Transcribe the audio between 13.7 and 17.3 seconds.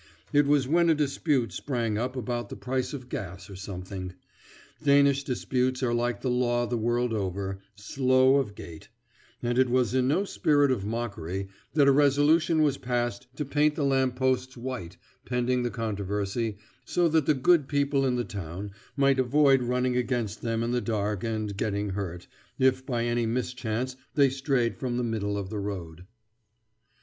the lamp posts white, pending the controversy, so that